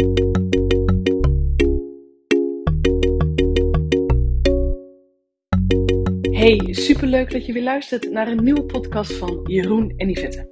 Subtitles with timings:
[0.00, 0.06] Hey,
[6.70, 10.48] superleuk dat je weer luistert naar een nieuwe podcast van Jeroen en Yvette.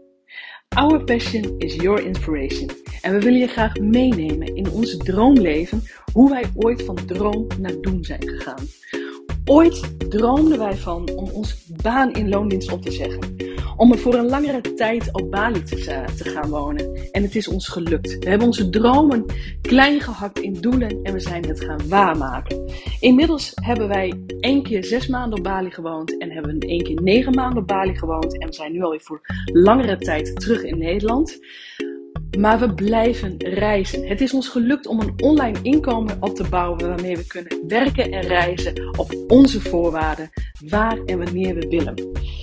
[0.69, 2.71] Our passion is your inspiration.
[3.01, 7.81] En we willen je graag meenemen in ons droomleven, hoe wij ooit van droom naar
[7.81, 8.67] doen zijn gegaan.
[9.45, 13.48] Ooit droomden wij van om ons baan in loondienst op te zeggen.
[13.79, 17.11] Om er voor een langere tijd op Bali te, eh, te gaan wonen.
[17.13, 18.19] En het is ons gelukt.
[18.19, 19.25] We hebben onze dromen
[19.61, 22.73] klein gehakt in doelen en we zijn het gaan waarmaken.
[23.01, 27.03] Inmiddels hebben wij één keer zes maanden op Bali gewoond en hebben we één keer
[27.03, 28.39] negen maanden op Bali gewoond.
[28.39, 29.21] En we zijn nu alweer voor
[29.53, 31.39] langere tijd terug in Nederland.
[32.39, 34.09] Maar we blijven reizen.
[34.09, 38.13] Het is ons gelukt om een online inkomen op te bouwen waarmee we kunnen werken
[38.13, 40.31] en reizen op onze voorwaarden,
[40.69, 41.95] waar en wanneer we willen.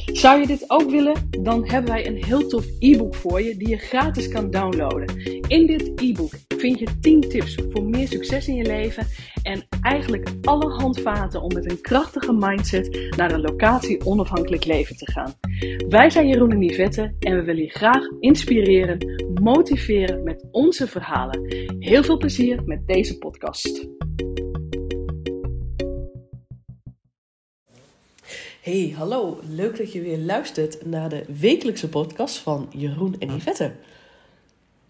[0.05, 1.29] Zou je dit ook willen?
[1.29, 5.34] Dan hebben wij een heel tof e-book voor je die je gratis kan downloaden.
[5.48, 9.08] In dit e-book vind je 10 tips voor meer succes in je leven
[9.44, 15.12] en eigenlijk alle handvaten om met een krachtige mindset naar een locatie onafhankelijk leven te
[15.12, 15.34] gaan.
[15.90, 18.98] Wij zijn Jeroen en Yvette en we willen je graag inspireren,
[19.41, 21.55] motiveren met onze verhalen.
[21.80, 23.87] Heel veel plezier met deze podcast.
[28.62, 29.40] Hey, hallo.
[29.49, 33.71] Leuk dat je weer luistert naar de wekelijkse podcast van Jeroen en Yvette.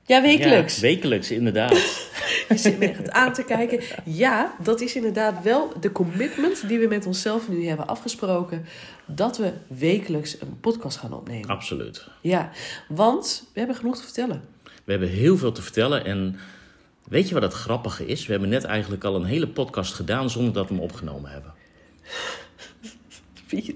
[0.08, 0.76] Ja, wekelijks.
[0.76, 1.72] Ja, wekelijks, inderdaad.
[2.50, 3.80] Je zit me echt aan te kijken.
[4.04, 8.66] Ja, dat is inderdaad wel de commitment die we met onszelf nu hebben afgesproken.
[9.06, 11.50] Dat we wekelijks een podcast gaan opnemen.
[11.50, 12.08] Absoluut.
[12.22, 12.52] Ja,
[12.88, 14.42] want we hebben genoeg te vertellen.
[14.84, 16.40] We hebben heel veel te vertellen en
[17.08, 18.26] weet je wat het grappige is?
[18.26, 21.54] We hebben net eigenlijk al een hele podcast gedaan zonder dat we hem opgenomen hebben.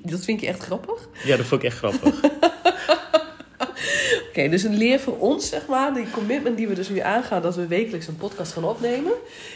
[0.03, 1.07] Dat vind je echt grappig?
[1.23, 2.19] Ja, dat vond ik echt grappig.
[4.39, 7.41] Oké, dus een leer voor ons, zeg maar, die commitment die we dus nu aangaan,
[7.41, 9.11] dat we wekelijks een podcast gaan opnemen.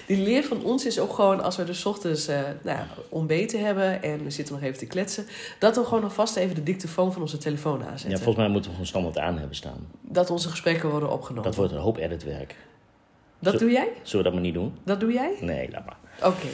[0.05, 4.03] Die leer van ons is ook gewoon, als we dus ochtends uh, nou, ontbeten hebben
[4.03, 5.25] en we zitten nog even te kletsen,
[5.59, 8.09] dat we gewoon alvast even de dictafoon van onze telefoon aanzetten.
[8.09, 9.87] Ja, volgens mij moeten we gewoon standaard aan hebben staan.
[10.01, 11.43] Dat onze gesprekken worden opgenomen.
[11.43, 12.55] Dat wordt een hoop editwerk.
[13.39, 13.87] Dat doe jij?
[14.01, 14.73] Zullen we dat maar niet doen?
[14.83, 15.33] Dat doe jij?
[15.39, 15.97] Nee, laat maar.
[16.31, 16.47] Oké.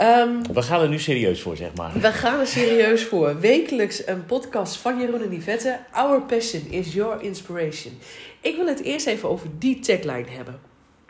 [0.00, 1.92] Um, we gaan er nu serieus voor, zeg maar.
[1.92, 3.40] We gaan er serieus voor.
[3.40, 5.78] Wekelijks een podcast van Jeroen en Yvette.
[5.90, 7.98] Our passion is your inspiration.
[8.40, 10.60] Ik wil het eerst even over die tagline hebben.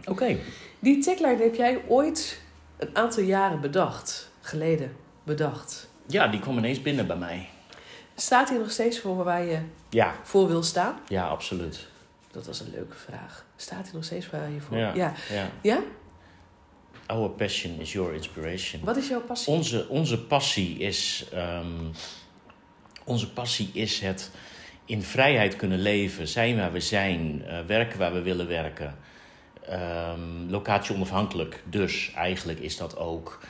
[0.05, 0.37] Oké.
[0.79, 2.41] Die tagline heb jij ooit
[2.77, 4.31] een aantal jaren bedacht.
[4.41, 5.89] Geleden bedacht.
[6.07, 7.49] Ja, die kwam ineens binnen bij mij.
[8.15, 9.59] Staat hier nog steeds voor waar je
[9.89, 10.15] ja.
[10.23, 10.99] voor wil staan?
[11.09, 11.87] Ja, absoluut.
[12.31, 13.45] Dat was een leuke vraag.
[13.57, 14.77] Staat hier nog steeds waar je voor...
[14.77, 14.95] Ja.
[14.95, 15.13] Ja?
[15.31, 15.51] ja.
[15.63, 15.79] ja?
[17.07, 18.85] Our passion is your inspiration.
[18.85, 19.53] Wat is jouw passie?
[19.53, 21.27] Onze, onze passie is.
[21.35, 21.91] Um,
[23.05, 24.31] onze passie is het
[24.85, 28.97] in vrijheid kunnen leven, zijn waar we zijn, uh, werken waar we willen werken.
[29.71, 33.41] Um, locatie onafhankelijk, dus eigenlijk is dat ook.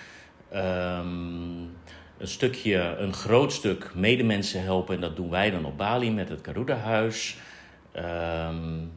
[0.55, 1.77] Um,
[2.19, 4.95] een stukje, een groot stuk medemensen helpen.
[4.95, 7.37] En dat doen wij dan op Bali met het Garuda-huis.
[7.97, 8.93] Um,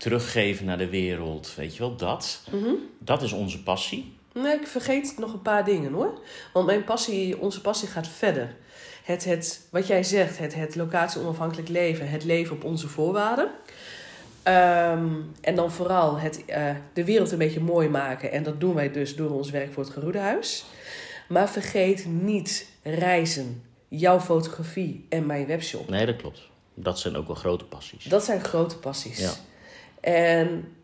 [0.00, 2.42] teruggeven naar de wereld, weet je wel, dat.
[2.50, 2.76] Mm -hmm.
[2.98, 4.12] Dat is onze passie.
[4.34, 6.20] Nee, ik vergeet nog een paar dingen hoor.
[6.52, 8.56] Want mijn passie, onze passie gaat verder.
[9.04, 13.44] Het, het, wat jij zegt, het, het locatie onafhankelijk leven, het leven op onze voorwaarden.
[13.44, 18.32] Um, en dan vooral het, uh, de wereld een beetje mooi maken.
[18.32, 20.64] En dat doen wij dus door ons werk voor het Geroedehuis.
[21.28, 25.88] Maar vergeet niet reizen, jouw fotografie en mijn webshop.
[25.88, 26.40] Nee, dat klopt.
[26.74, 28.04] Dat zijn ook wel grote passies.
[28.04, 29.18] Dat zijn grote passies.
[29.18, 29.32] Ja.
[30.00, 30.74] En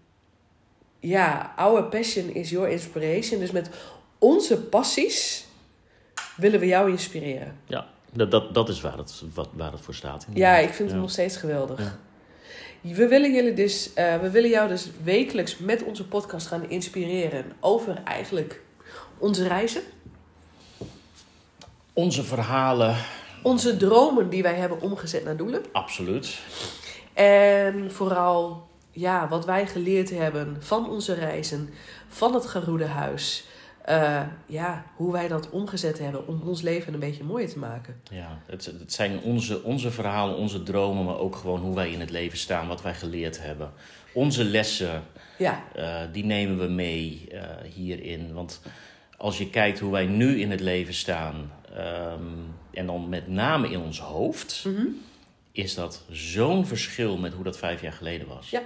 [1.00, 3.40] ja, our passion is your inspiration.
[3.40, 3.70] Dus met
[4.18, 5.46] onze passies
[6.36, 7.58] willen we jou inspireren.
[7.66, 10.26] Ja, dat, dat, dat is waar het, wat, waar het voor staat.
[10.32, 11.80] Ja, ik vind het nog steeds geweldig.
[11.80, 11.98] Ja.
[12.94, 17.52] We willen, jullie dus, uh, we willen jou dus wekelijks met onze podcast gaan inspireren
[17.60, 18.62] over eigenlijk
[19.18, 19.82] onze reizen.
[21.92, 22.96] Onze verhalen.
[23.42, 25.62] Onze dromen die wij hebben omgezet naar doelen.
[25.72, 26.38] Absoluut.
[27.12, 31.68] En vooral ja, wat wij geleerd hebben van onze reizen,
[32.08, 33.44] van het Geroede Huis.
[33.88, 38.00] Uh, ja, hoe wij dat omgezet hebben om ons leven een beetje mooier te maken.
[38.10, 42.00] Ja, het, het zijn onze, onze verhalen, onze dromen, maar ook gewoon hoe wij in
[42.00, 43.72] het leven staan, wat wij geleerd hebben.
[44.12, 45.02] Onze lessen,
[45.38, 45.64] ja.
[45.76, 47.40] uh, die nemen we mee uh,
[47.74, 48.32] hierin.
[48.32, 48.60] Want
[49.16, 53.70] als je kijkt hoe wij nu in het leven staan, um, en dan met name
[53.70, 55.00] in ons hoofd, mm -hmm.
[55.52, 58.50] is dat zo'n verschil met hoe dat vijf jaar geleden was.
[58.50, 58.62] Ja.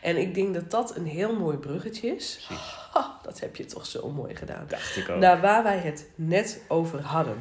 [0.00, 2.38] En ik denk dat dat een heel mooi bruggetje is.
[3.22, 4.64] Dat heb je toch zo mooi gedaan.
[4.68, 5.18] Dacht ik ook.
[5.18, 7.36] Naar waar wij het net over hadden.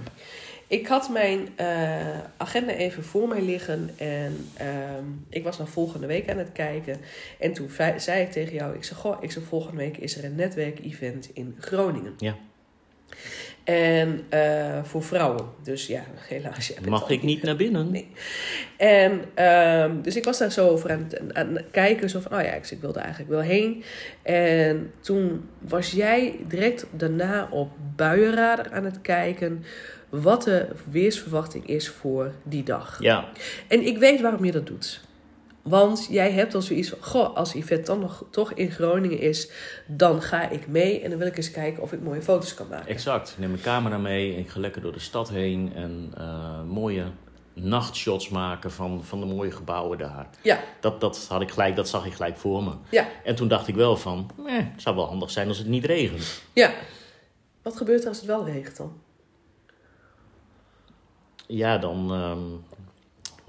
[0.68, 6.08] Ik had mijn eh, agenda even voor mij liggen en ehm, ik was naar volgende
[6.08, 6.98] week aan het kijken.
[7.40, 10.24] En toen zei ik tegen jou, ik zei, goh, ik zei, volgende week is er
[10.24, 12.14] een netwerkevent in Groningen.
[12.18, 12.36] Ja.
[13.70, 15.46] En eh, voor vrouwen.
[15.64, 16.68] Dus ja, helaas.
[16.68, 17.92] jij bent Mag al ik niet naar binnen?
[17.92, 18.08] Nee.
[18.78, 22.10] En ehm, dus ik was daar zo over aan het, aan het kijken.
[22.10, 23.84] Zo van, oh ja, ik, ik wilde eigenlijk wel heen.
[24.22, 29.64] En toen was jij direct daarna op buienradar aan het kijken.
[30.10, 32.98] Wat de weersverwachting is voor die dag.
[33.02, 33.30] Ja,
[33.68, 35.02] En ik weet waarom je dat doet.
[35.64, 39.50] Want jij hebt al zoiets van, goh, als Yvette dan nog toch in Groningen is,
[39.88, 42.68] dan ga ik mee en dan wil ik eens kijken of ik mooie foto's kan
[42.68, 42.88] maken.
[42.88, 43.30] exact.
[43.30, 46.64] Ik neem mijn camera mee en ik ga lekker door de stad heen en eh,
[46.64, 47.06] mooie
[47.54, 50.30] nachtshots maken van, van de mooie gebouwen daar.
[50.42, 52.72] Ja, Dat, dat, had ik gelijk, dat zag ik gelijk voor me.
[52.90, 55.68] ja, En toen dacht ik wel van, eh, het zou wel handig zijn als het
[55.68, 56.42] niet regent.
[56.54, 56.72] ja.
[57.62, 58.94] Wat gebeurt er als het wel regent dan?
[61.48, 62.40] Ja, dan, ehm,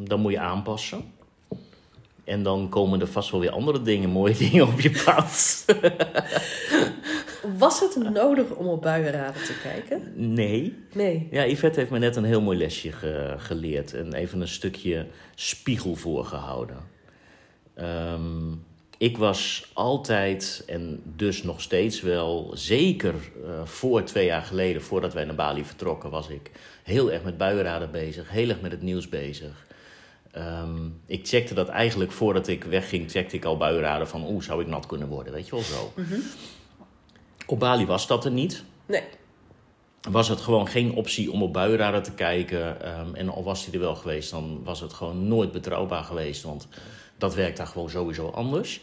[0.09, 1.13] dan moet je aanpassen.
[2.31, 5.65] En dan komen er vast wel weer andere dingen, mooie dingen op je pad.
[7.59, 10.13] Was het nodig om op buienraden te kijken?
[10.15, 10.75] Nee.
[10.93, 11.29] Nee.
[11.31, 13.95] Ja, Yvette heeft me net een heel mooi lesje ge- geleerd.
[13.95, 16.77] En even een stukje spiegel voorgehouden.
[17.75, 18.53] Ehm,
[18.99, 25.13] ik was altijd, en dus nog steeds wel, zeker eh, voor twee jaar geleden, voordat
[25.15, 26.51] wij naar Bali vertrokken, was ik
[26.83, 29.67] heel erg met buienraden bezig, heel erg met het nieuws bezig.
[30.33, 34.61] Ehm, ik checkte dat eigenlijk voordat ik wegging, checkte ik al buienraden van, oeh, zou
[34.61, 35.93] ik nat kunnen worden, weet je wel zo.
[37.47, 39.03] Op Bali was dat er niet Nee.
[40.11, 42.83] was het gewoon geen optie om op buienradar te kijken.
[42.83, 46.43] Ehm, en al was die er wel geweest, dan was het gewoon nooit betrouwbaar geweest.
[46.43, 46.69] Want
[47.19, 48.81] dat werkt daar gewoon sowieso anders.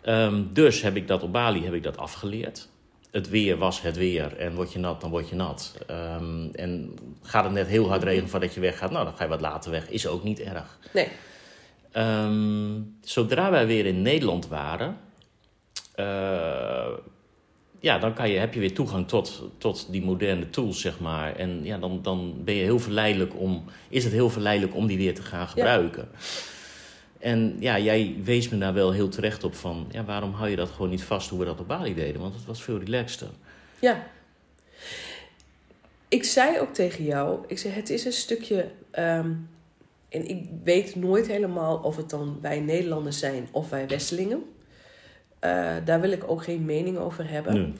[0.00, 2.68] Ehm, dus heb ik dat op Bali heb ik dat afgeleerd.
[3.10, 4.36] Het weer was het weer.
[4.36, 5.74] En word je nat, dan word je nat.
[5.86, 9.30] Ehm, en gaat het net heel hard regenen voordat je weggaat, nou dan ga je
[9.30, 9.90] wat later weg.
[9.90, 10.78] Is ook niet erg.
[10.92, 11.08] Nee.
[11.92, 14.96] Ehm, zodra wij weer in Nederland waren,
[15.94, 16.88] eh,
[17.80, 21.36] ja, dan kan je, heb je weer toegang tot, tot die moderne tools, zeg maar.
[21.36, 24.96] En ja, dan, dan ben je heel verleidelijk om, is het heel verleidelijk om die
[24.96, 26.08] weer te gaan gebruiken.
[27.20, 30.56] En ja, jij wees me daar wel heel terecht op van, ja, waarom hou je
[30.56, 32.20] dat gewoon niet vast hoe we dat op Bali deden?
[32.20, 33.28] Want het was veel relaxter.
[33.78, 34.06] Ja.
[36.08, 39.30] Ik zei ook tegen jou, ik zei het is een stukje, ehm,
[40.08, 44.42] en ik weet nooit helemaal of het dan wij Nederlanders zijn of wij Westelingen.
[45.38, 47.76] Eh, daar wil ik ook geen mening over hebben.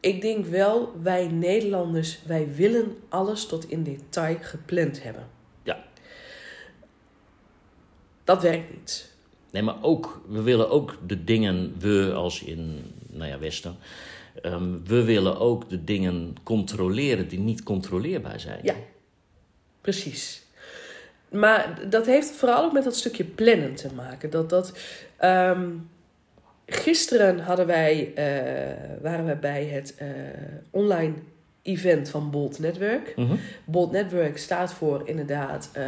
[0.00, 5.35] Ik denk wel, wij Nederlanders, wij willen alles tot in detail gepland hebben.
[8.26, 9.14] Dat werkt niet.
[9.50, 13.76] Nee, maar ook, we willen ook de dingen, we als in, nou ja, Westen,
[14.42, 18.60] ehm, we willen ook de dingen controleren die niet controleerbaar zijn.
[18.62, 18.74] Ja,
[19.80, 20.42] precies.
[21.28, 24.30] Maar dat heeft vooral ook met dat stukje plannen te maken.
[24.30, 24.78] Dat, dat,
[25.16, 25.70] ehm,
[26.66, 30.08] gisteren hadden wij, eh, waren we bij het eh,
[30.70, 31.14] online
[31.62, 33.12] event van Bolt Network.
[33.16, 33.34] Mhm.
[33.64, 35.82] Bolt Network staat voor inderdaad eh,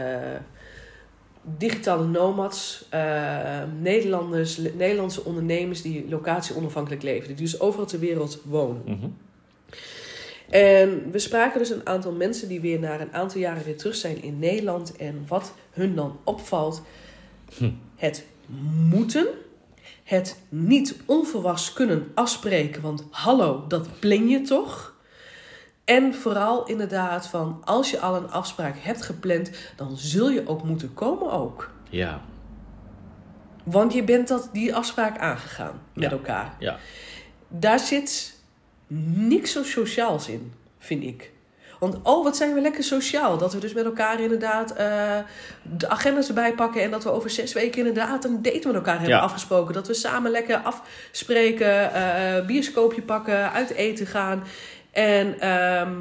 [1.56, 7.26] digitale nomads, eh, Nederlanders, Nederlandse ondernemers die locatie onafhankelijk leven.
[7.28, 8.82] Die dus overal ter wereld wonen.
[8.84, 9.06] Mhm.
[10.48, 13.94] En we spraken dus een aantal mensen die weer na een aantal jaren weer terug
[13.94, 14.96] zijn in Nederland.
[14.96, 16.82] En wat hun dan opvalt,
[17.96, 18.26] het
[18.88, 19.26] moeten,
[20.04, 22.82] het niet onverwachts kunnen afspreken.
[22.82, 24.96] Want hallo, dat plan je toch?
[25.88, 30.62] En vooral inderdaad van, als je al een afspraak hebt gepland, dan zul je ook
[30.62, 31.70] moeten komen ook.
[31.90, 32.20] Ja,
[33.64, 36.54] Want je bent dat, die afspraak aangegaan met elkaar.
[36.58, 36.76] ja.
[37.48, 38.34] Daar zit
[39.14, 41.30] niks zo sociaals in, vind ik.
[41.78, 43.38] Want oh, wat zijn we lekker sociaal.
[43.38, 45.16] Dat we dus met elkaar inderdaad eh,
[45.62, 46.82] de agendas erbij pakken.
[46.82, 49.20] En dat we over zes weken inderdaad een date met elkaar hebben Ja.
[49.20, 49.74] afgesproken.
[49.74, 54.42] Dat we samen lekker afspreken, eh bioscoopje pakken, uit eten gaan.
[54.90, 55.92] En ehm,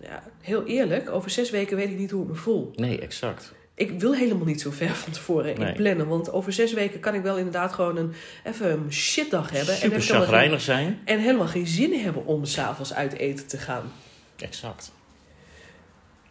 [0.00, 2.72] ja, heel eerlijk, over zes weken weet ik niet hoe ik me voel.
[2.76, 3.52] Nee, exact.
[3.74, 5.68] Ik wil helemaal niet zo ver van tevoren Nee.
[5.68, 6.08] in plannen.
[6.08, 8.12] Want over zes weken kan ik wel inderdaad gewoon een,
[8.44, 9.74] even een shitdag hebben.
[9.74, 11.00] en, Super geen, chagrijnig zijn.
[11.04, 13.92] en helemaal geen zin hebben om s'avonds uit eten te gaan.
[14.36, 14.92] Exact.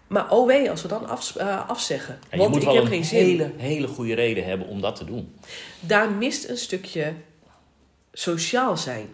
[0.08, 2.20] Maar oh wee, als we dan af, eh, afzeggen.
[2.30, 3.20] En want ik heb een geen zin.
[3.26, 5.36] hele, hele goede reden hebben om dat te doen.
[5.80, 7.14] Daar mist een stukje
[8.14, 9.08] sociaal zijn.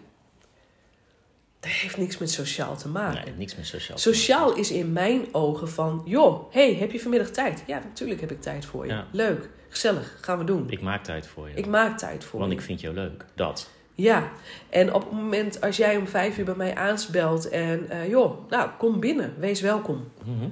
[1.60, 3.24] Dat heeft niks met sociaal te maken.
[3.24, 3.98] Nee, niks meer sociaal.
[3.98, 6.02] Sociaal is in mijn ogen van...
[6.04, 7.62] joh, hey, heb je vanmiddag tijd?
[7.66, 8.92] Ja, natuurlijk heb ik tijd voor je.
[8.92, 9.06] Ja.
[9.12, 10.70] Leuk, gezellig, gaan we doen.
[10.70, 11.54] Ik maak tijd voor je.
[11.54, 12.58] Ik maak tijd voor want je.
[12.58, 13.24] ik vind jou leuk.
[13.34, 13.70] Dat.
[13.94, 14.30] Ja,
[14.68, 17.90] en op het moment als jij om vijf uur bij mij aansbelt en...
[17.90, 20.12] eh, joh, nou, kom binnen, wees welkom.
[20.24, 20.48] Mhm.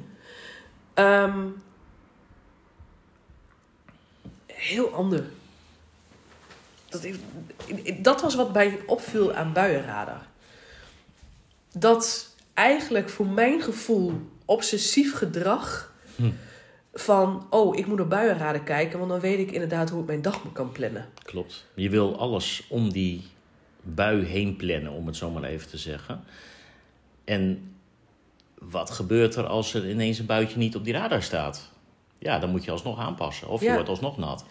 [0.95, 1.38] Ehm,
[4.47, 5.25] heel ander.
[6.88, 7.07] Dat,
[7.99, 10.27] dat was wat mij opviel aan buienradar.
[11.75, 14.13] Dat eigenlijk voor mijn gevoel
[14.45, 16.31] obsessief gedrag Hm.
[16.95, 20.23] van, oh, ik moet naar buienraden kijken, want dan weet ik inderdaad hoe ik mijn
[20.23, 21.07] dag kan plannen.
[21.23, 21.65] Klopt.
[21.75, 23.23] Je wil alles om die
[23.83, 26.25] bui heen plannen, om het zo maar even te zeggen.
[27.25, 27.73] En
[28.59, 31.71] wat gebeurt er als er ineens een buitje niet op die radar staat?
[32.19, 33.49] Ja, dan moet je alsnog aanpassen.
[33.49, 33.75] Of je Ja.
[33.75, 34.45] wordt alsnog nat.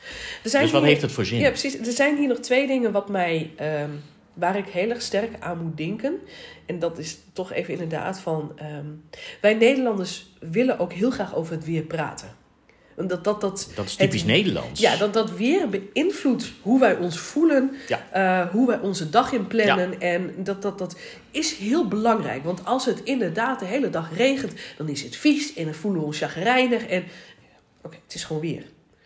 [0.44, 1.40] Dus wat hier- heeft het voor zin?
[1.40, 1.78] Ja, precies.
[1.78, 3.90] Er zijn hier nog twee dingen wat mij, ehm,
[4.40, 6.20] waar ik heel erg sterk aan moet denken.
[6.66, 8.52] En dat is toch even inderdaad van...
[8.56, 8.86] ehm,
[9.42, 12.36] wij Nederlanders willen ook heel graag over het weer praten.
[12.96, 14.80] Omdat dat, dat, Dat is typisch het- Nederlands.
[14.80, 17.72] ja, dat dat weer beïnvloedt hoe wij ons voelen.
[17.88, 18.08] Ja.
[18.12, 20.00] eh, hoe wij onze dag inplannen.
[20.02, 21.00] En dat, dat, dat
[21.32, 22.44] is heel belangrijk.
[22.44, 24.54] Want als het inderdaad de hele dag regent...
[24.78, 26.86] dan is het vies en dan voelen we ons chagrijnig.
[26.88, 27.04] En
[27.82, 28.64] oké, het is gewoon weer.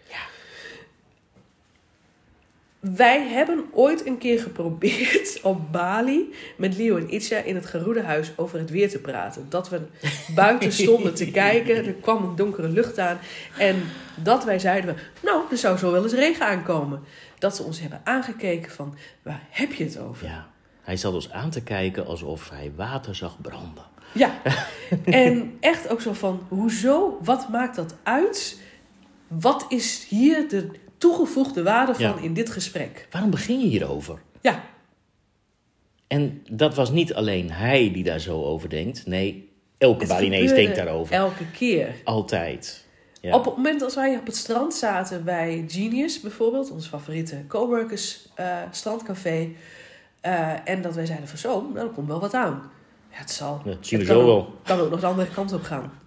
[0.09, 0.15] Ja.
[2.81, 8.01] Wij hebben ooit een keer geprobeerd op Bali met Leo en Itza in het geroede
[8.01, 9.45] huis over het weer te praten.
[9.49, 9.81] Dat we
[10.35, 13.19] buiten stonden te kijken, er kwam een donkere lucht aan
[13.57, 13.83] en
[14.15, 17.03] dat wij zeiden, we, nou, er zou zo wel eens regen aankomen.
[17.37, 20.27] Dat ze ons hebben aangekeken van, waar heb je het over?
[20.27, 20.49] Ja.
[20.81, 23.83] Hij zat ons aan te kijken alsof hij water zag branden.
[24.13, 24.31] Ja,
[25.05, 28.59] en echt ook zo van, hoezo, wat maakt dat uit?
[29.27, 30.69] Wat is hier de
[31.01, 32.17] toegevoegde waarde van Ja.
[32.21, 33.07] in dit gesprek?
[33.11, 34.21] Waarom begin je hierover?
[34.41, 34.63] Ja,
[36.07, 39.05] En dat was niet alleen hij die daar zo over denkt.
[39.05, 41.15] Nee, elke gebeurde denkt daarover.
[41.15, 41.95] Elke keer.
[42.03, 42.85] Altijd.
[43.21, 43.35] Ja.
[43.35, 48.27] Op het moment als wij op het strand zaten bij Genius bijvoorbeeld, ons favoriete coworkers
[48.35, 49.47] eh strandcafé,
[50.21, 52.71] eh, en dat wij zeiden van zo, nou, er komt wel wat aan.
[53.11, 53.61] Ja, het zal.
[53.65, 54.53] Dat zien we zo wel.
[54.63, 55.91] Kan ook nog de andere kant op gaan.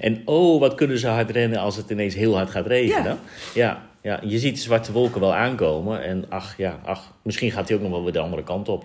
[0.00, 3.04] En oh, wat kunnen ze hard rennen als het ineens heel hard gaat regenen.
[3.04, 3.18] Ja.
[3.54, 6.02] Ja, je ziet de zwarte wolken wel aankomen.
[6.02, 8.84] En ach, ja, ach, misschien gaat hij ook nog wel weer de andere kant op.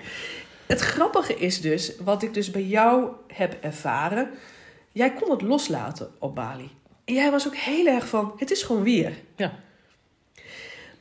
[0.66, 4.30] Het grappige is dus, wat ik dus bij jou heb ervaren,
[4.92, 6.70] jij kon het loslaten op Bali.
[7.06, 9.14] En jij was ook heel erg van, het is gewoon weer.
[9.36, 9.54] Ja.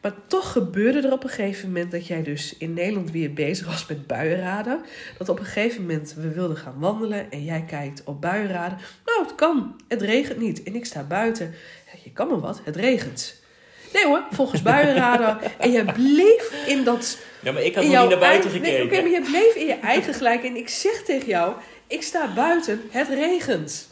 [0.01, 3.67] Maar toch gebeurde er op een gegeven moment dat jij dus in Nederland weer bezig
[3.67, 4.81] was met buienraden.
[5.19, 8.79] Dat op een gegeven moment we wilden gaan wandelen en jij kijkt op buienraden.
[9.05, 9.81] Nou, het kan.
[9.89, 10.63] Het regent niet.
[10.63, 11.55] En ik sta buiten.
[11.93, 12.61] Ja, je kan maar wat.
[12.65, 13.47] Het regent.
[13.93, 15.39] Nee hoor, volgens buienraden.
[15.59, 17.19] en jij bleef in dat...
[17.43, 18.99] Ja, maar ik had nog niet naar buiten eigen- nee, gekeken.
[18.99, 20.45] Oké, maar je bleef in je eigen gelijk.
[20.45, 21.55] En ik zeg tegen jou,
[21.87, 22.83] ik sta buiten.
[22.91, 23.89] Het regent.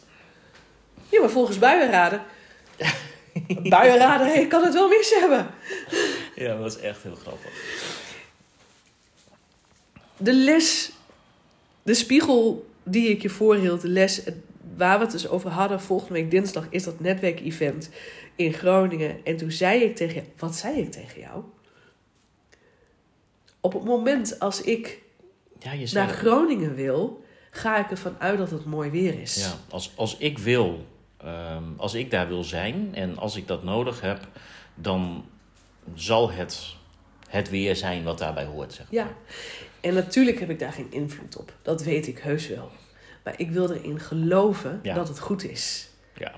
[1.09, 2.21] Ja, maar volgens buienraden...
[3.69, 5.47] buienraden, je kan het wel mis hebben.
[6.35, 7.51] Ja, dat was echt heel grappig.
[10.17, 10.91] de les,
[11.83, 14.21] de spiegel die ik je voorhield, de les
[14.77, 17.89] waar we het dus over hadden volgende week dinsdag, is dat netwerkevent
[18.35, 19.25] in Groningen.
[19.25, 21.43] En toen zei ik tegen jou, wat zei ik tegen jou?
[23.59, 25.01] Op het moment als ik
[25.59, 26.07] Ja, je naar.
[26.07, 29.35] Groningen wil, ga ik ervan uit dat het mooi weer is.
[29.35, 30.85] Ja, als, als ik wil,
[31.17, 34.27] ehm, als ik daar wil zijn en als ik dat nodig heb,
[34.75, 35.25] dan
[35.93, 36.75] zal het
[37.27, 38.73] het weer zijn wat daarbij hoort.
[38.73, 38.85] Zeg.
[38.89, 39.07] Ja,
[39.81, 41.53] en natuurlijk heb ik daar geen invloed op.
[41.61, 42.71] Dat weet ik heus wel.
[43.27, 44.93] Maar ik wil erin geloven Ja.
[44.93, 45.89] dat het goed is.
[46.17, 46.33] Ja,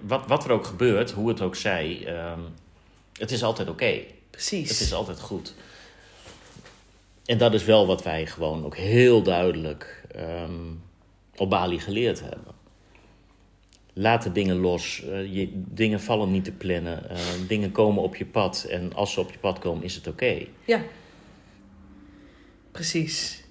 [0.00, 2.40] wat, wat er ook gebeurt, hoe het ook zij, ehm,
[3.12, 4.00] het is altijd oké.
[4.30, 4.68] Precies.
[4.68, 5.54] Het is altijd goed.
[7.24, 10.52] En dat is wel wat wij gewoon ook heel duidelijk ehm,
[11.36, 12.54] op Bali geleerd hebben.
[13.92, 15.02] Laat de dingen los.
[15.04, 17.10] eh, je, dingen vallen niet te plannen.
[17.10, 17.16] eh,
[17.48, 18.66] dingen komen op je pad.
[18.70, 20.46] En als ze op je pad komen, is het oké.
[20.64, 20.82] Ja,
[22.72, 23.44] precies.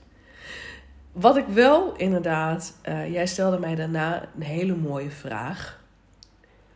[1.16, 5.84] Wat ik wel inderdaad, eh, jij stelde mij daarna een hele mooie vraag.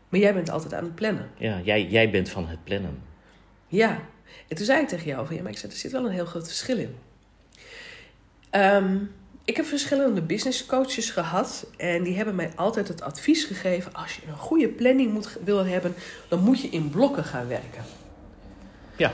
[0.08, 1.30] Maar jij bent altijd aan het plannen.
[1.36, 3.02] Ja, jij, jij bent van het plannen.
[3.66, 4.00] Ja.
[4.48, 6.12] En toen zei ik tegen jou van ja, maar ik zei, er zit wel een
[6.12, 6.96] heel groot verschil in.
[8.50, 8.96] Ehm,
[9.44, 14.16] ik heb verschillende business coaches gehad en die hebben mij altijd het advies gegeven: als
[14.16, 15.94] je een goede planning moet, wil hebben,
[16.28, 17.84] dan moet je in blokken gaan werken.
[18.96, 19.12] Ja,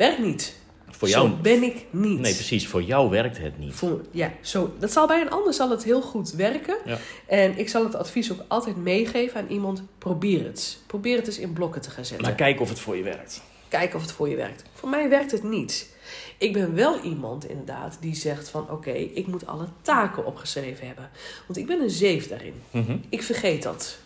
[0.00, 0.56] Werkt niet.
[1.00, 1.28] Voor jou.
[1.28, 2.20] Zo ben ik niet.
[2.20, 2.68] Nee, precies.
[2.68, 3.74] Voor jou werkt het niet.
[3.74, 6.76] Voor, ja, zo, dat zal bij een ander zal het heel goed werken.
[6.84, 6.98] Ja.
[7.26, 9.82] En ik zal het advies ook altijd meegeven aan iemand.
[9.98, 10.78] Probeer het.
[10.86, 12.26] Probeer het eens in blokken te gaan zetten.
[12.26, 13.42] Maar kijk of het voor je werkt.
[13.68, 14.62] Kijk of het voor je werkt.
[14.72, 15.94] Voor mij werkt het niet.
[16.38, 18.70] Ik ben wel iemand inderdaad die zegt van...
[18.70, 21.10] oké, ik moet alle taken opgeschreven hebben.
[21.46, 22.54] Want ik ben een zeef daarin.
[22.70, 22.96] Mhm.
[23.08, 23.98] Ik vergeet dat.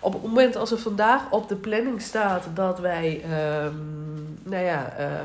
[0.00, 3.20] Op het moment als er vandaag op de planning staat dat wij...
[3.22, 3.74] ehm,
[4.42, 5.20] nou ja, eh,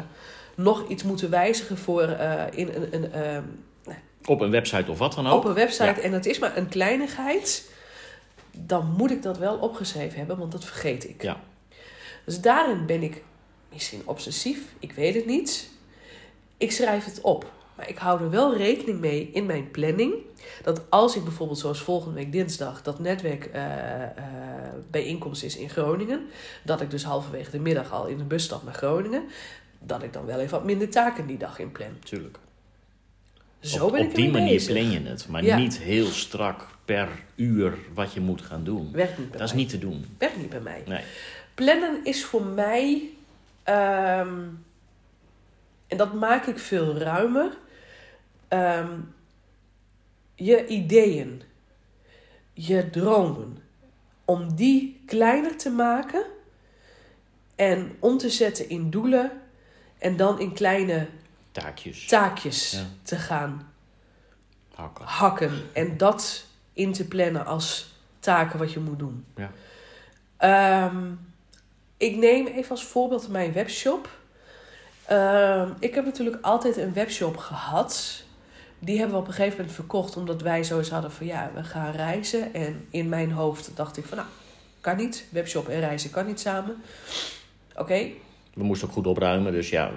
[0.55, 2.96] nog iets moeten wijzigen voor eh, in een...
[2.96, 3.43] een ehm,
[4.25, 5.38] Op een website of wat dan ook.
[5.38, 7.72] op een website en het is maar een kleinigheid,
[8.51, 11.22] dan moet ik dat wel opgeschreven hebben, want dat vergeet ik.
[11.22, 11.39] Ja.
[12.25, 13.24] Dus daarin ben ik
[13.74, 15.70] misschien obsessief, ik weet het niet.
[16.58, 17.51] Ik schrijf het op.
[17.75, 20.13] Maar ik hou er wel rekening mee in mijn planning.
[20.63, 24.12] Dat als ik bijvoorbeeld zoals volgende week dinsdag dat netwerk eh, eh,
[24.91, 26.27] bijeenkomst is in Groningen.
[26.63, 29.24] Dat ik dus halverwege de middag al in de bus stap naar Groningen.
[29.83, 32.00] Dat ik dan wel even wat minder taken die dag in plan.
[32.03, 32.38] Tuurlijk.
[33.59, 34.73] Zo op, ben ik op die manier bezig.
[34.73, 35.57] plan je het, maar Ja.
[35.57, 38.91] niet heel strak per uur wat je moet gaan doen.
[38.91, 40.05] Werkt niet bij Dat is niet te doen.
[40.17, 40.83] Werkt niet bij mij.
[40.88, 41.03] Nee.
[41.53, 43.09] Plannen is voor mij,
[43.63, 44.39] ehm,
[45.88, 47.57] en dat maak ik veel ruimer,
[48.47, 48.89] ehm,
[50.35, 51.41] je ideeën,
[52.53, 53.57] je dromen,
[54.25, 56.25] om die kleiner te maken
[57.55, 59.40] en om te zetten in doelen
[60.01, 61.08] en dan in kleine
[61.51, 62.05] Taakjes.
[62.05, 62.84] taakjes Ja.
[63.03, 63.72] te gaan
[64.74, 65.05] hakken.
[65.05, 69.25] hakken en dat in te plannen als taken wat je moet doen.
[69.36, 69.51] Ja.
[70.38, 71.12] Ehm,
[71.98, 74.10] ik neem even als voorbeeld mijn webshop.
[75.05, 78.24] Ehm, ik heb natuurlijk altijd een webshop gehad.
[78.79, 81.63] Die hebben we op een gegeven moment verkocht omdat wij zoiets hadden van ja, we
[81.63, 82.53] gaan reizen.
[82.53, 84.29] En in mijn hoofd dacht ik van nou,
[84.81, 85.25] kan niet.
[85.29, 86.84] Webshop en reizen kan niet samen.
[87.75, 88.08] Oké,
[88.53, 89.91] We moesten ook goed opruimen, dus ja,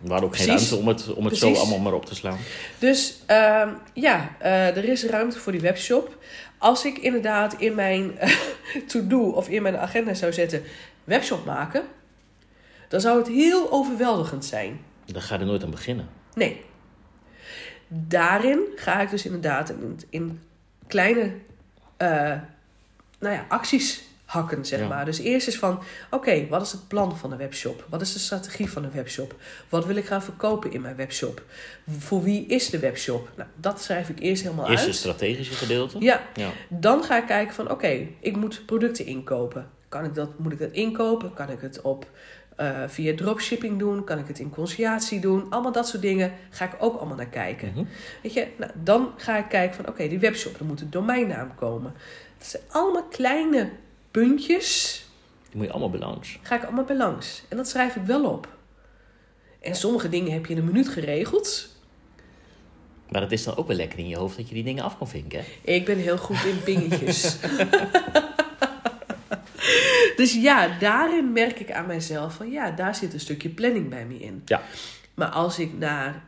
[0.00, 2.38] we, hadden ook geen ruimte om het, om het zo allemaal maar op te slaan.
[2.78, 6.18] Dus ehm, ja, eh, er is ruimte voor die webshop.
[6.58, 8.30] Als ik inderdaad in mijn eh,
[8.86, 10.62] to-do of in mijn agenda zou zetten
[11.04, 11.84] webshop maken,
[12.88, 14.80] dan zou het heel overweldigend zijn.
[15.04, 16.08] Daar ga je er nooit aan beginnen.
[16.34, 16.64] Nee.
[17.88, 20.40] Daarin ga ik dus inderdaad in, in
[20.86, 21.32] kleine
[21.96, 22.08] eh,
[23.18, 24.04] nou ja, acties
[24.36, 24.86] hakken, zeg Ja.
[24.88, 25.04] maar.
[25.04, 27.86] Dus eerst is van, oké, wat is het plan van de webshop?
[27.88, 29.34] Wat is de strategie van de webshop?
[29.68, 31.42] Wat wil ik gaan verkopen in mijn webshop?
[31.98, 33.28] Voor wie is de webshop?
[33.36, 34.86] Nou, dat schrijf ik eerst helemaal Eerst uit.
[34.88, 35.96] het strategische gedeelte.
[36.00, 36.50] Ja, Ja.
[36.68, 39.68] dan ga ik kijken van oké, ik moet producten inkopen.
[39.88, 41.34] Kan ik dat, moet ik dat inkopen?
[41.34, 42.06] Kan ik het op,
[42.56, 44.04] eh, via dropshipping doen?
[44.04, 45.46] Kan ik het in conciliatie doen?
[45.50, 47.70] Allemaal dat soort dingen ga ik ook allemaal naar kijken.
[47.74, 47.84] Mhm.
[48.22, 51.54] Weet je, nou, dan ga ik kijken van oké, die webshop, er moet een domeinnaam
[51.54, 51.92] komen.
[52.38, 53.70] Het zijn allemaal kleine
[54.16, 55.04] puntjes,
[55.48, 56.38] Die moet je allemaal bij langs.
[56.42, 57.42] ga ik allemaal bij langs.
[57.48, 58.48] En dat schrijf ik wel op.
[59.60, 61.68] En sommige dingen heb je in een minuut geregeld.
[63.08, 64.98] Maar het is dan ook wel lekker in je hoofd dat je die dingen af
[64.98, 65.38] kan vinken.
[65.38, 65.72] Hè?
[65.72, 67.36] Ik ben heel goed in pingetjes.
[70.20, 74.06] dus ja, daarin merk ik aan mijzelf van ja, daar zit een stukje planning bij
[74.06, 74.42] me in.
[74.44, 74.62] Ja.
[75.14, 76.24] Maar als ik naar,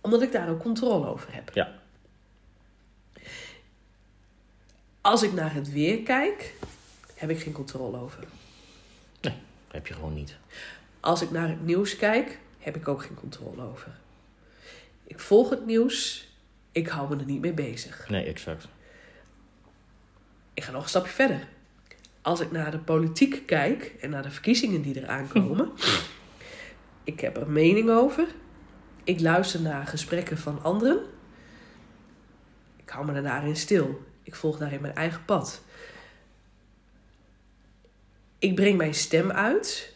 [0.00, 1.50] omdat ik daar ook controle over heb.
[1.54, 1.72] Ja.
[5.00, 6.54] Als ik naar het weer kijk,
[7.14, 8.24] heb ik geen controle over.
[9.20, 9.32] Dat
[9.70, 10.36] heb je gewoon niet.
[11.00, 13.88] Als ik naar het nieuws kijk, heb ik ook geen controle over.
[15.04, 16.28] Ik volg het nieuws,
[16.72, 18.08] ik hou me er niet mee bezig.
[18.08, 18.68] Nee, exact.
[20.54, 21.48] Ik ga nog een stapje verder.
[22.22, 25.72] Als ik naar de politiek kijk en naar de verkiezingen die eraan komen,
[27.04, 28.26] ik heb er een mening over.
[29.04, 30.98] Ik luister naar gesprekken van anderen.
[32.76, 34.02] Ik hou me daarin stil.
[34.22, 35.62] Ik volg daarin mijn eigen pad.
[38.44, 39.94] Ik breng mijn stem uit,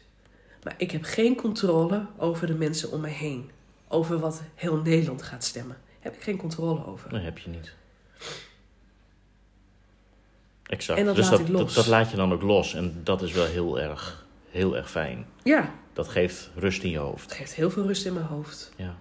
[0.62, 3.50] maar ik heb geen controle over de mensen om mij heen.
[3.88, 5.76] Over wat heel Nederland gaat stemmen.
[6.00, 7.10] Heb ik geen controle over.
[7.10, 7.74] Dat heb je niet.
[10.62, 10.98] Exact.
[10.98, 11.56] En dat dus laat dat.
[11.56, 12.74] Dat, dat laat je dan ook los.
[12.74, 15.26] En dat is wel heel erg, heel erg fijn.
[15.42, 17.24] Ja, Dat geeft rust in je hoofd.
[17.24, 18.72] het geeft heel veel rust in mijn hoofd.
[18.76, 18.96] Ja.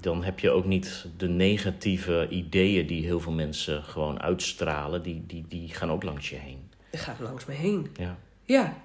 [0.00, 5.02] Dan heb je ook niet de negatieve ideeën die heel veel mensen gewoon uitstralen.
[5.02, 6.74] Die, die, die gaan ook langs je heen.
[6.96, 7.90] Gaat langs me heen.
[7.96, 8.16] Ja.
[8.44, 8.76] Ja.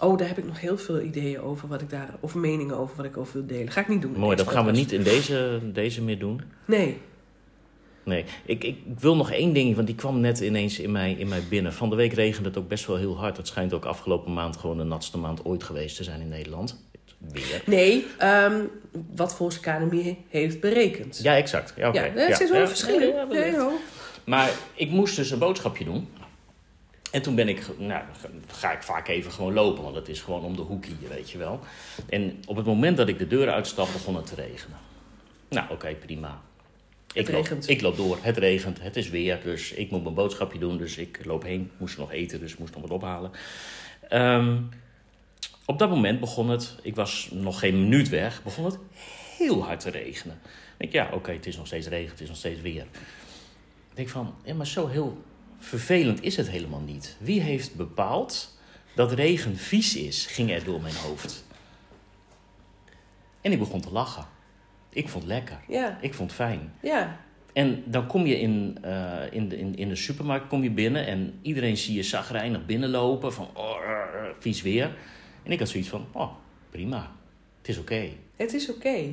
[0.00, 2.96] Oh, daar heb ik nog heel veel ideeën over wat ik daar, of meningen over
[2.96, 3.72] wat ik over wil delen.
[3.72, 4.12] Ga ik niet doen.
[4.12, 6.42] Mooi, dat gaan we niet in deze, deze meer doen.
[6.64, 7.00] Nee.
[8.04, 11.28] Nee, ik, ik wil nog één ding, want die kwam net ineens in mij, in
[11.28, 11.72] mij binnen.
[11.72, 13.36] Van de week regende het ook best wel heel hard.
[13.36, 16.84] Het schijnt ook afgelopen maand gewoon de natste maand ooit geweest te zijn in Nederland.
[17.18, 17.62] Weer.
[17.66, 18.64] Nee, ehm,
[19.14, 21.20] wat volgens KNMI heeft berekend.
[21.22, 21.72] Ja, exact.
[21.76, 22.04] Ja, oké.
[22.04, 23.08] Ja, er zit wel een verschil in.
[23.08, 23.50] Ja, ja, wellicht.
[23.50, 23.72] Nee, hoor.
[24.24, 26.08] Maar ik moest dus een boodschapje doen.
[27.12, 28.04] En toen ben ik, nou,
[28.46, 31.30] ga ik vaak even gewoon lopen, want het is gewoon om de hoek hier, weet
[31.30, 31.60] je wel.
[32.08, 34.76] En op het moment dat ik de deur uitstap, begon het te regenen.
[35.48, 36.40] Nou, oké, prima.
[37.12, 37.68] Ik loop, regent.
[37.68, 40.78] ik loop door, het regent, het is weer, dus ik moet mijn boodschapje doen.
[40.78, 43.30] Dus ik loop heen, moest nog eten, dus ik moest nog wat ophalen.
[44.08, 44.56] Ehm,
[45.64, 48.78] op dat moment begon het, ik was nog geen minuut weg, begon het
[49.36, 50.40] heel hard te regenen.
[50.78, 52.82] Ik denk, ja, oké, het is nog steeds regen, het is nog steeds weer.
[53.90, 55.22] Ik denk van, ja, maar zo heel
[55.62, 57.16] vervelend is het helemaal niet.
[57.20, 58.58] Wie heeft bepaald
[58.94, 61.44] dat regen vies is, ging er door mijn hoofd.
[63.40, 64.26] En ik begon te lachen.
[64.88, 65.60] Ik vond het lekker.
[65.68, 66.72] Ja, Ik vond het fijn.
[66.82, 67.20] ja.
[67.52, 71.06] En dan kom je in, eh, in, de, in, in de supermarkt kom je binnen
[71.06, 74.96] en iedereen zie je zagrijnig binnenlopen van oh, uh, vies weer.
[75.42, 76.32] En ik had zoiets van, oh,
[76.70, 77.12] prima,
[77.58, 78.08] het is oké.
[78.36, 79.04] Het is oké.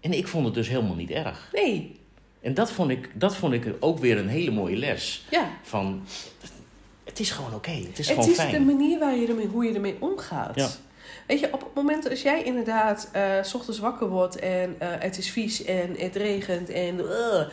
[0.00, 1.50] En ik vond het dus helemaal niet erg.
[1.52, 2.00] Nee.
[2.40, 5.24] En dat vond ik, dat vond ik ook weer een hele mooie les.
[5.30, 5.50] Ja.
[5.62, 6.02] Van,
[7.04, 8.52] het is gewoon oké, het is het gewoon is fijn.
[8.52, 10.54] de manier waar je ermee, hoe je ermee omgaat.
[10.54, 10.68] Ja.
[11.26, 13.10] Weet je, op het moment als jij inderdaad
[13.42, 17.46] s ochtends wakker wordt en eh, het is vies en het regent en, eh,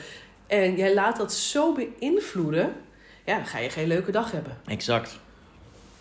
[0.48, 2.74] en jij laat dat zo beïnvloeden,
[3.26, 4.58] ja, dan ga je geen leuke dag hebben.
[4.66, 5.20] Exact.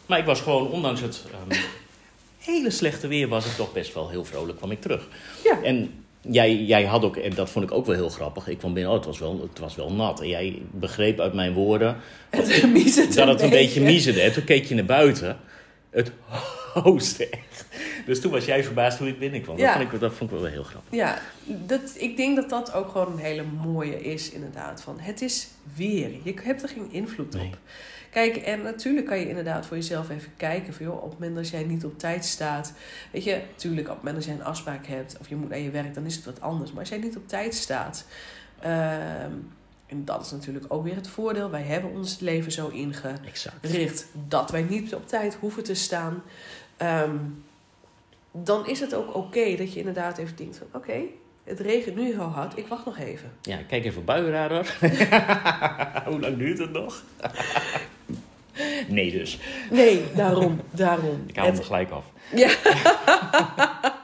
[0.07, 1.61] Maar ik was gewoon, ondanks het ehm,
[2.51, 5.09] hele slechte weer, was ik toch best wel heel vrolijk, kwam ik terug.
[5.45, 5.63] Ja.
[5.63, 8.73] En jij, jij had ook, en dat vond ik ook wel heel grappig, ik kwam
[8.73, 10.21] binnen, oh, het was wel, het was wel nat.
[10.21, 11.97] En jij begreep uit mijn woorden
[12.31, 14.21] Het miezert dat het een beetje miezerde.
[14.21, 15.37] En toen keek je naar buiten,
[15.91, 16.13] het
[16.75, 17.67] hooste echt.
[18.07, 19.59] Dus toen was jij verbaasd hoe ik binnenkwam.
[19.59, 19.67] Ja.
[19.67, 20.99] Dat, vond ik, dat vond ik wel heel grappig.
[20.99, 24.83] Ja, dat, ik denk dat dat ook gewoon een hele mooie is, inderdaad.
[24.83, 26.11] Van, het is weer.
[26.23, 27.59] Je hebt er geen invloed op.
[28.17, 30.75] Kijk, en natuurlijk kan je inderdaad voor jezelf even kijken.
[30.75, 32.73] Van, joh, op het moment dat jij niet op tijd staat.
[33.13, 35.17] Weet je, natuurlijk, op het moment dat jij een afspraak hebt.
[35.21, 36.71] of je moet naar je werk, dan is het wat anders.
[36.71, 38.07] Maar als jij niet op tijd staat.
[38.61, 39.33] ehm,
[39.87, 41.51] en dat is natuurlijk ook weer het voordeel.
[41.51, 46.23] Wij hebben ons leven zo ingericht dat wij niet op tijd hoeven te staan.
[46.77, 47.17] Ehm,
[48.33, 50.67] dan is het ook oké dat je inderdaad even denkt van...
[50.73, 51.01] oké,
[51.47, 53.33] het regent nu heel hard, ik wacht nog even.
[53.43, 54.77] Ja, kijk even buienradar.
[56.09, 57.03] hoe lang duurt het nog?
[58.89, 59.39] Nee dus.
[59.71, 61.23] Nee, daarom, daarom.
[61.27, 62.05] Ik haal hem Het- er gelijk af.
[62.35, 62.51] Ja.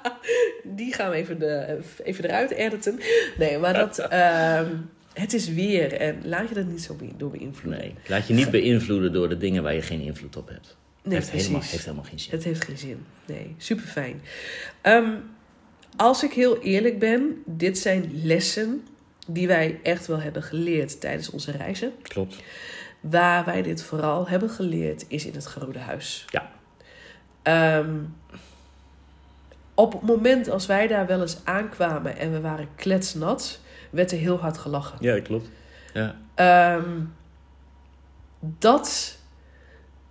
[0.65, 3.01] Die gaan we even, de, even eruit editen.
[3.39, 3.99] Nee, maar dat...
[3.99, 4.67] ehm,
[5.13, 7.81] het is weer en laat je dat niet zo door beïnvloeden.
[7.81, 10.77] Nee, laat je niet beïnvloeden door de dingen waar je geen invloed op hebt.
[11.03, 11.71] Nee, heeft, helemaal, precies.
[11.73, 12.31] heeft helemaal geen zin.
[12.33, 13.05] Het heeft geen zin.
[13.27, 14.23] Nee, super fijn.
[15.97, 18.87] als ik heel eerlijk ben, dit zijn lessen
[19.27, 21.93] die wij echt wel hebben geleerd tijdens onze reizen.
[22.03, 22.37] Klopt.
[23.03, 26.25] Waar wij dit vooral hebben geleerd is in het Gerode Huis.
[26.29, 26.51] Ja.
[27.43, 27.97] Ehm,
[29.75, 33.61] op het moment als wij daar wel eens aankwamen en we waren kletsnat,
[33.91, 34.99] werd er heel hard gelachen.
[35.01, 35.49] Ja, klopt.
[35.95, 36.17] Ja.
[36.35, 37.01] Ehm,
[38.39, 39.17] dat.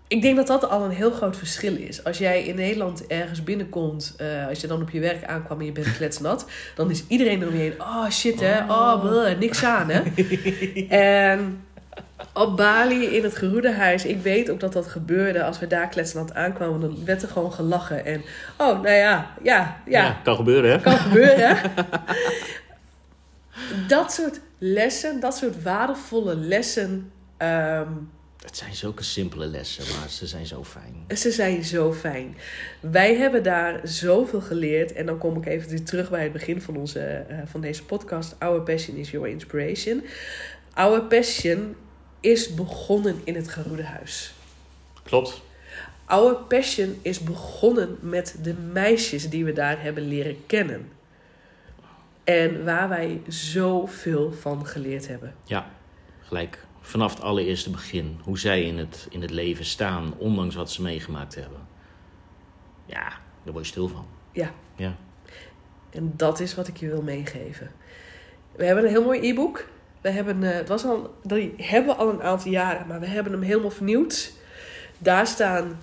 [0.07, 2.03] Ik denk dat dat al een heel groot verschil is.
[2.03, 5.65] Als jij in Nederland ergens binnenkomt, eh, als je dan op je werk aankwam en
[5.65, 7.81] je bent kletsnat, dan is iedereen eromheen.
[7.81, 10.01] Oh shit hè, oh, bleh, niks aan hè.
[11.29, 11.63] en
[12.33, 16.33] op Bali in het geroedehuis, ik weet ook dat dat gebeurde als we daar kletsnat
[16.33, 18.05] aankwamen, dan werd er gewoon gelachen.
[18.05, 18.21] En
[18.57, 20.79] oh, nou ja, ja, ja, Ja, kan gebeuren, hè?
[20.79, 21.57] kan gebeuren.
[23.87, 27.87] dat soort lessen, dat soort waardevolle lessen, ehm,
[28.41, 31.17] Het zijn zulke simpele lessen, maar ze zijn zo fijn.
[31.17, 32.37] ze zijn zo fijn.
[32.79, 34.93] Wij hebben daar zoveel geleerd.
[34.93, 38.35] En dan kom ik even terug bij het begin van, onze, eh, van deze podcast.
[38.39, 40.03] Our passion is your inspiration.
[40.73, 41.75] Our passion
[42.21, 44.33] is begonnen in het Geroede Huis.
[45.03, 45.41] Klopt.
[46.05, 50.89] Our passion is begonnen met de meisjes die we daar hebben leren kennen.
[52.23, 55.35] En waar wij zoveel van geleerd hebben.
[55.45, 55.71] Ja,
[56.21, 56.65] gelijk.
[56.81, 58.19] Vanaf het allereerste begin.
[58.23, 61.67] Hoe zij in het, in het leven staan, ondanks wat ze meegemaakt hebben.
[62.85, 63.07] Ja,
[63.43, 64.05] daar word je stil van.
[64.31, 64.95] Ja, Ja.
[65.89, 67.71] en dat is wat ik je wil meegeven.
[68.55, 69.67] We hebben een heel mooi e-book.
[70.01, 73.07] We hebben, eh, het was al, die hebben we al een aantal jaren, maar we
[73.07, 74.31] hebben hem helemaal vernieuwd.
[74.97, 75.79] Daar staan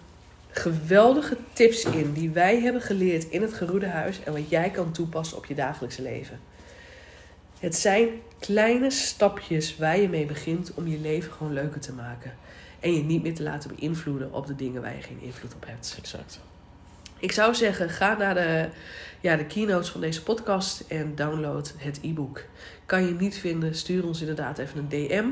[0.50, 4.92] geweldige tips in die wij hebben geleerd in het Geroede Huis en wat jij kan
[4.92, 6.40] toepassen op je dagelijkse leven.
[7.58, 12.34] Het zijn kleine stapjes waar je mee begint om je leven gewoon leuker te maken.
[12.80, 15.66] En je niet meer te laten beïnvloeden op de dingen waar je geen invloed op
[15.66, 15.94] hebt.
[15.98, 16.40] Exact.
[17.18, 18.68] Ik zou zeggen, ga naar de,
[19.20, 22.42] ja, de keynotes van deze podcast en download het e-book.
[22.86, 25.26] Kan je niet vinden, stuur ons inderdaad even een DM.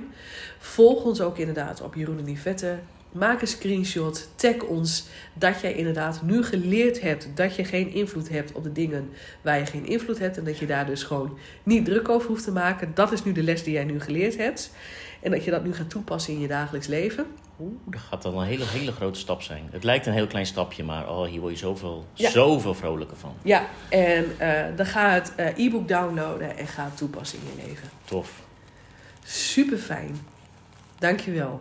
[0.58, 2.78] Volg ons ook inderdaad op Jeroen en Nivette.
[3.12, 8.28] Maak een screenshot, tag ons dat jij inderdaad nu geleerd hebt dat je geen invloed
[8.28, 9.08] hebt op de dingen
[9.42, 10.38] waar je geen invloed hebt.
[10.38, 12.90] En dat je daar dus gewoon niet druk over hoeft te maken.
[12.94, 14.70] Dat is nu de les die jij nu geleerd hebt.
[15.20, 17.26] En dat je dat nu gaat toepassen in je dagelijks leven.
[17.60, 19.68] Oeh, dat gaat dan een hele, hele grote stap zijn.
[19.70, 22.30] Het lijkt een heel klein stapje, maar oh, hier word je zoveel, Ja.
[22.30, 23.34] zoveel vrolijker van.
[23.42, 27.68] Ja, en eh, dan ga het eh, e-book downloaden en ga het toepassen in je
[27.68, 27.88] leven.
[28.04, 28.42] Tof.
[29.24, 30.16] Super fijn.
[30.98, 31.60] Dankjewel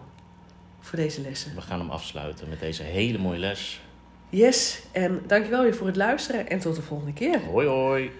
[0.79, 1.55] voor deze lessen.
[1.55, 3.79] We gaan hem afsluiten met deze hele mooie les.
[4.29, 7.39] Yes, en dankjewel weer voor het luisteren en tot de volgende keer.
[7.43, 8.11] Hoi hoi.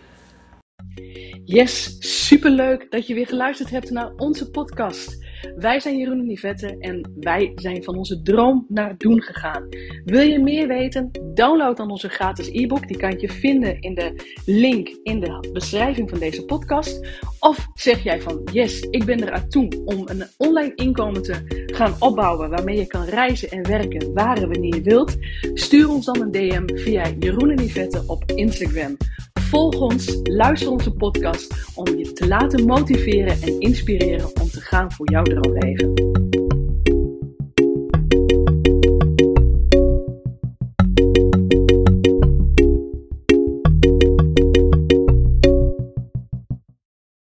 [1.45, 5.24] Yes, superleuk dat je weer geluisterd hebt naar onze podcast.
[5.55, 9.67] Wij zijn Jeroen en Yvette en wij zijn van onze droom naar doen gegaan.
[10.05, 11.11] Wil je meer weten?
[11.33, 12.87] Download dan onze gratis e-book.
[12.87, 17.07] Die kan je vinden in de link in de beschrijving van deze podcast.
[17.39, 21.95] Of zeg jij van yes, ik ben eruit toe om een online inkomen te gaan
[21.99, 25.15] opbouwen waarmee je kan reizen en werken waar en wanneer je wilt.
[25.53, 28.97] Stuur ons dan een DM via Jeroen en Yvette op Instagram.
[29.49, 34.91] Volg ons, luister onze podcast om je te laten motiveren en inspireren om te gaan
[34.91, 36.44] voor jouw droomleven.